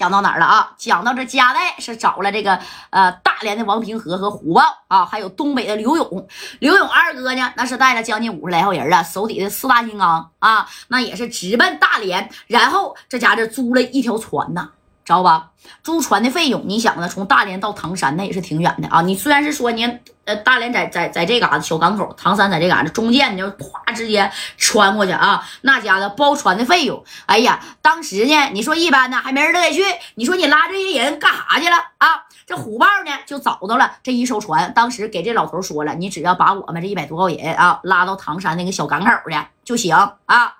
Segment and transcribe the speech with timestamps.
[0.00, 0.72] 讲到哪儿了啊？
[0.78, 2.58] 讲到这加代是找了这个
[2.88, 6.26] 呃大连的王平和和虎豹啊，还有东北的刘勇。
[6.60, 14.70] 刘勇二哥呢，那是带了将近五十来号人啊，手底的四大金刚啊，那也是直奔大连，然后这家这租了一条船呐。
[15.10, 15.50] 知道吧？
[15.82, 17.08] 租船的费用，你想呢？
[17.08, 19.02] 从大连到唐山那也是挺远的啊。
[19.02, 19.84] 你虽然是说你
[20.24, 25.44] 呃大连在在在这嘎子小港口，唐山在这嘎子中间，你就咵直接穿过去啊。
[25.62, 29.82] 那家的包船的费用，哎呀，当时呢，你说一般呢还没人乐意去。
[30.14, 32.22] 你说你拉这些人干啥去了啊？
[32.46, 39.96] 这虎豹呢就找到了这一艘船，当时给这老头说了，你只要把我们这一百多号人啊拉到唐山那个小港口去就行
[40.26, 40.54] 啊。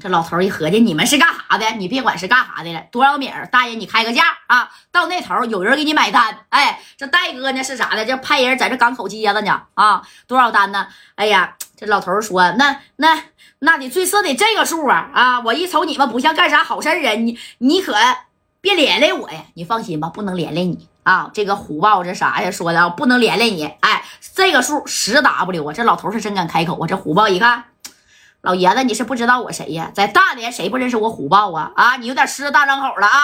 [0.00, 1.68] 这老头一合计，你们是干啥的？
[1.72, 3.48] 你别管是干啥的了，多少米儿？
[3.48, 4.70] 大爷，你开个价啊！
[4.92, 6.38] 到那头有人给你买单。
[6.50, 8.04] 哎，这戴哥呢是啥的？
[8.04, 10.02] 这派人在这港口接着呢啊！
[10.28, 10.86] 多少单呢？
[11.16, 13.24] 哎呀，这老头说，那那
[13.58, 15.40] 那得最少得这个数啊啊！
[15.40, 17.96] 我一瞅你们不像干啥好事人，你你可
[18.60, 19.46] 别连累我呀！
[19.54, 21.28] 你放心吧，不能连累你啊！
[21.34, 22.48] 这个虎豹这啥呀？
[22.52, 23.64] 说的啊，不能连累你。
[23.80, 25.72] 哎，这个数十 W 啊！
[25.72, 26.86] 这老头是真敢开口啊！
[26.86, 27.64] 这虎豹一看。
[28.40, 29.90] 老爷子，你是不知道我谁呀？
[29.92, 31.72] 在大连谁不认识我虎豹啊？
[31.74, 33.18] 啊，你有点狮子大张口了啊！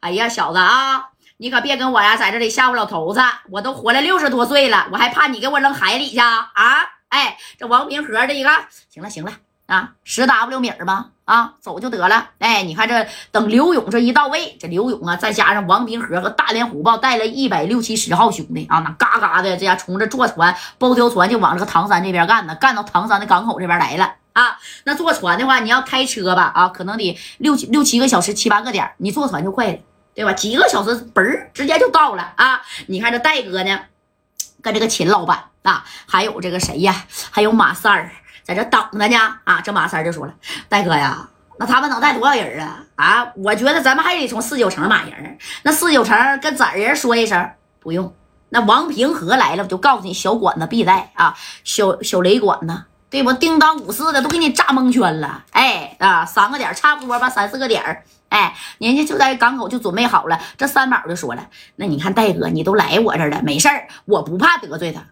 [0.00, 3.20] 哎呀，小子啊，你可别跟我呀在这里吓唬老头子！
[3.50, 6.50] 我都活了六十多岁了，我还怕你给我扔海里去啊？
[6.54, 6.64] 啊
[7.10, 8.50] 哎，这王平和这一个，
[8.88, 9.32] 行了行了
[9.66, 12.30] 啊，十 W 米吧，啊，走就得了。
[12.40, 24.14] 哎，你看这等刘勇这一到位，这刘勇啊，再加上王平和和大连虎豹带了一百六七十号兄弟啊，那嘎嘎的这家从这坐船包条船就往这个唐山这边干呢，干到唐山的港口这边来了。
[24.32, 29.78] 啊，那坐船的话，你要开车吧，啊，可能得六七六七个小时，七八个点你坐船就快了，
[30.14, 30.32] 对吧？
[30.32, 32.60] 几个小时，嘣儿，直接就到了啊！
[32.86, 33.80] 你看这戴哥呢，
[34.62, 37.04] 跟这个秦老板啊，还有这个谁呀？
[37.30, 38.10] 还有马三儿
[38.42, 39.16] 在这等着呢。
[39.44, 40.34] 啊，这马三儿就说了
[40.68, 41.28] ：“戴哥呀，
[41.58, 42.84] 那他们能带多少人啊？
[42.96, 45.38] 啊，我觉得咱们还得从四九城买人。
[45.62, 47.50] 那四九城跟咱人说一声，
[47.80, 48.14] 不用。
[48.50, 53.32] 那王平和来了，我就告诉你，小管子必带啊，小小雷管子。”对不？
[53.32, 60.40] 叮当五四的都给你炸蒙圈了，哎啊，三个点差不多吧，三四个点儿，哎，人家就在港口就准备好了。
[60.56, 65.06] 这三宝就说了，那你看戴哥，你都来我这儿了，没事儿，我不怕得罪他，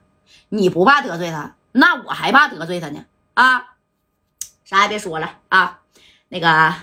[0.51, 3.05] 你不怕得罪他，那我还怕得罪他呢
[3.35, 3.75] 啊！
[4.65, 5.81] 啥也别说了啊，
[6.29, 6.75] 那个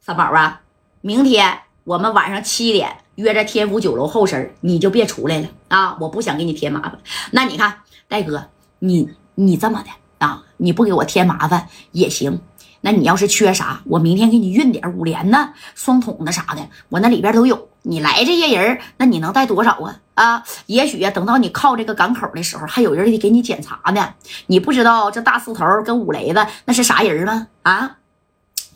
[0.00, 0.62] 三宝啊，
[1.02, 6.98] 明天我们晚上七点约在天府酒楼后身你就别出来了啊，我不想给你添麻烦。
[7.32, 8.48] 那你看戴哥，
[8.78, 9.90] 你你这么的。
[10.18, 12.40] 啊，你不给我添麻烦也行。
[12.82, 17.68] 那你要是缺啥，我明天给你运点五连呢、双筒的啥的，我那里边都有。
[17.82, 20.00] 你来这些人，那你能带多少啊？
[20.14, 24.14] 啊，也许啊，等到你靠这个港口的时候，还有人得给你检查呢。
[24.46, 27.48] 你不知道这大四头跟五雷子那是啥人吗？
[27.62, 27.96] 啊，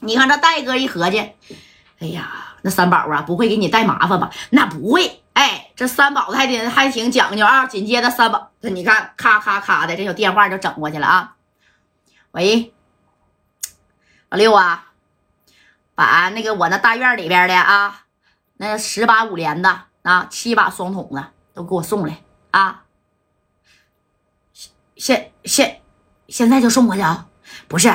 [0.00, 1.18] 你看这戴哥一合计，
[2.00, 4.30] 哎呀，那三宝啊，不会给你带麻烦吧？
[4.50, 5.22] 那不会。
[5.32, 7.64] 哎，这三宝还得还挺讲究啊。
[7.64, 11.36] 紧接着三宝，你看，咔咔咔的，这小电话就整过去了啊。
[12.32, 12.74] 喂，
[14.28, 14.92] 老六啊，
[15.94, 18.02] 把那个我那大院里边的啊，
[18.58, 22.18] 那十把五连的啊，七把双筒的都给我送来
[22.50, 22.82] 啊。
[24.96, 25.80] 现现
[26.28, 27.26] 现在就送过去啊？
[27.68, 27.90] 不是，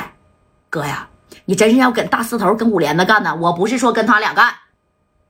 [0.71, 1.07] 哥呀，
[1.45, 3.35] 你真是要跟大四头跟五连的干呢？
[3.35, 4.55] 我不是说跟他俩干，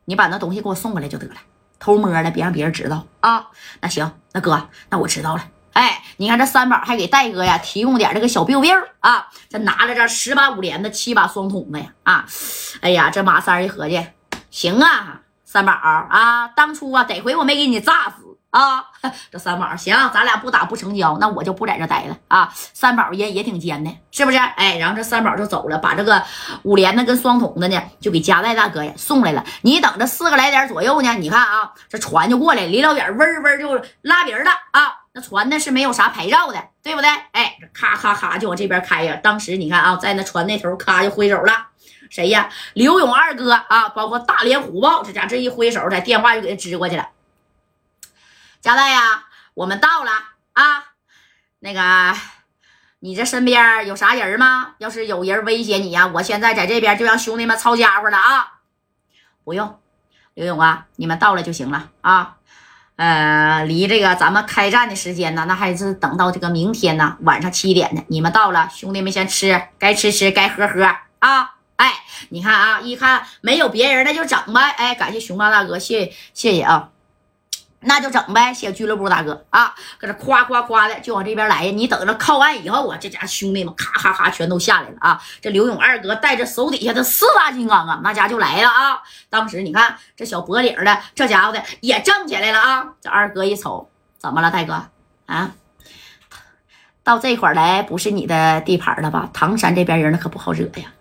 [0.06, 1.36] 你把那东西给我送过来就得了，
[1.80, 3.48] 偷摸的，别让别人知道啊。
[3.82, 5.44] 那行，那哥，那我知道了。
[5.74, 12.26] 哎，你看这三宝还给戴哥呀提供点这个小 biu biu 啊，这拿了这十把五连的，七把双筒的呀啊！
[12.80, 14.08] 哎呀，这马三一合计，
[14.50, 18.86] 行啊，三宝啊，当初啊得亏我没给你炸死啊！
[19.30, 22.50] 这三宝行，咱俩不打不成交，那我就不在这待了啊！
[22.74, 24.38] 三宝也也挺尖的，是不是？
[24.38, 26.24] 哎，然后这三宝就走了，把这个
[26.64, 29.44] 五连的跟双筒的呢，就给加代大哥呀送来了。
[29.64, 35.02] 你等着四个来点左右呢，你看啊，这船就过来，离老远嗡嗡就拉名了啊！
[35.12, 37.10] 那船呢是没有啥牌照的，对不对？
[37.34, 39.20] 哎，咔咔咔就往这边开呀。
[39.22, 41.52] 当时你看啊，在那船那头咔就挥手了，
[42.10, 42.48] 谁呀？
[42.74, 47.06] 刘勇二哥啊，包括大连虎豹，这家这一挥手，在电话就给他支过去了。
[48.66, 50.12] 加代呀，我们到了
[50.54, 50.86] 啊。
[51.60, 52.18] 那个，
[52.98, 54.74] 你这身边有啥人吗？
[54.80, 58.54] 要是有人威胁你呀，我现在在这边就让兄弟们抄家伙了啊。
[59.44, 59.80] 不用，
[60.34, 62.38] 刘勇啊，你们到了就行了啊。
[62.96, 68.02] 呃，离这个咱们开战的时间呢，那还是等到这个明天呢晚上七点呢。
[68.08, 70.84] 你们到了，兄弟们先吃，该吃吃，该喝喝
[71.20, 71.54] 啊！
[71.76, 71.94] 哎，
[72.30, 74.72] 你看啊，一看没有别人，那就整呗。
[74.72, 76.90] 哎，感谢熊猫大哥，谢谢谢啊。
[77.86, 81.72] 那就整呗，小俱乐部大哥啊，搁这夸夸夸的就往这边来呀！
[81.72, 85.22] 你等着靠岸以后啊，这家兄弟们咔咔咔全都下来了啊！
[85.42, 89.02] 这刘勇二哥带着手底下的四大金刚啊，那家就来了啊！
[89.30, 92.88] 当时你看这小脖领的这家伙的也站起来了啊！
[93.00, 94.88] 这二哥一瞅，怎么了，大哥
[95.28, 95.52] 啊？
[97.04, 99.30] 到这块来不是你的地盘了吧？
[99.32, 100.92] 唐山这边人那可不好惹呀！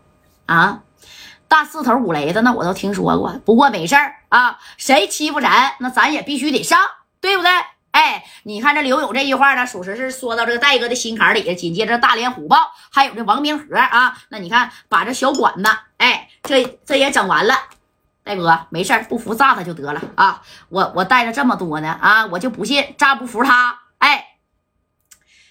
[0.46, 0.82] 啊，
[1.48, 6.78] 大四头五雷的那我都听说过，不过没事儿啊，谁欺负咱，那咱也必须得上，
[7.20, 7.50] 对不对？
[7.92, 11.54] 哎，你看这刘勇这句话呢，属实是说到这个戴哥的心坎里。
[11.54, 17.54] 紧接着大连虎豹还有这王明和啊，那你看把这小管子，哎，这这也整完了。
[18.24, 20.42] 戴哥没事儿，不服炸他就得了啊！
[20.70, 23.78] 我我带着这么多呢啊，我就不信炸不服他。
[23.98, 24.28] 哎。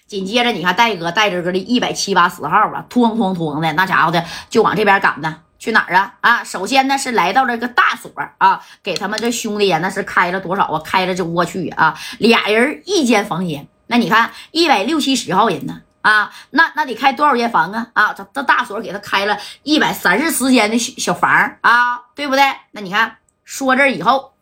[0.06, 5.40] 紧接着，你看戴哥带着个的一百七八十号啊，哐哐哐的那家伙的就往这边赶呢。
[5.64, 6.14] 去哪儿啊？
[6.20, 10.78] 啊，首先呢是来到这个大所啊，给他们这兄弟呀，那是开了多少啊？
[10.84, 13.66] 开了这我去啊，俩人一间房间。
[13.86, 17.88] 那你看一百六七十号人呢啊，那那得开多少间房啊？
[17.94, 22.44] 啊，这这大所给他开了一百三十四间的小小房啊，对不对？
[22.72, 24.34] 那你看说这以后，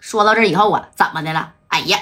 [0.00, 1.52] 说到这以后啊，怎么的了？
[1.68, 1.98] 哎呀，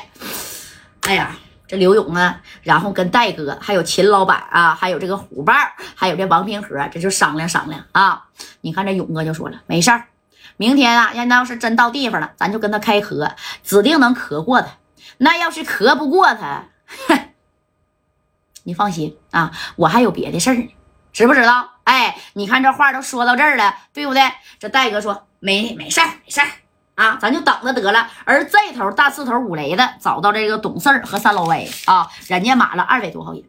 [1.02, 1.36] 哎呀。
[1.72, 5.54] 这刘勇啊，然后跟戴哥，还有秦老板啊，还有这个虎豹，
[5.94, 8.24] 还有这王平和，这就商量商量啊。
[8.60, 10.04] 你看这勇哥就说了，没事儿，
[10.58, 13.34] 明天啊，人家要是真到地方了，咱就跟他开磕，
[13.64, 14.68] 指定能磕过他。
[15.16, 16.66] 那要是磕不过他，
[17.08, 17.18] 哼，
[18.64, 20.68] 你放心啊，我还有别的事儿呢，
[21.10, 21.70] 知不知道？
[21.84, 24.22] 哎，你看这话都说到这儿了，对不对？
[24.58, 26.48] 这戴哥说没没事儿，没事儿。
[26.94, 28.06] 啊，咱就等着得了。
[28.24, 33.42] 而这头大刺头五雷的找到这个董四和三老歪啊，人家买了二百多号人。